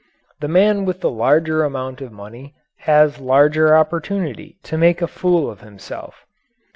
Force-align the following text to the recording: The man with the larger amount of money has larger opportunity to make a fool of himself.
The 0.39 0.47
man 0.47 0.85
with 0.85 1.01
the 1.01 1.11
larger 1.11 1.63
amount 1.63 2.01
of 2.01 2.11
money 2.11 2.55
has 2.89 3.19
larger 3.19 3.77
opportunity 3.77 4.57
to 4.63 4.75
make 4.75 4.99
a 4.99 5.05
fool 5.07 5.47
of 5.47 5.61
himself. 5.61 6.25